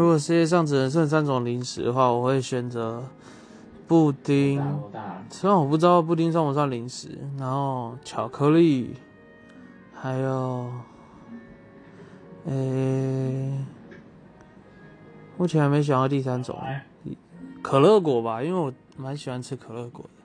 [0.00, 3.04] 如果世界上只能剩三种零食的话我会选择
[3.86, 4.58] 布丁。
[5.28, 8.94] 虽然我不知道布丁算不算零食然后巧克力
[9.92, 10.72] 还有
[12.46, 13.62] 诶
[15.36, 16.58] 目前还没想到第三种。
[17.62, 20.24] 可乐果吧因为我蛮喜欢吃可乐果的。